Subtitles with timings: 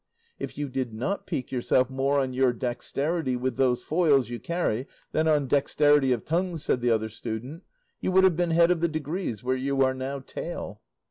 [0.39, 4.87] "If you did not pique yourself more on your dexterity with those foils you carry
[5.11, 7.61] than on dexterity of tongue," said the other student,
[7.99, 10.81] "you would have been head of the degrees, where you are now tail."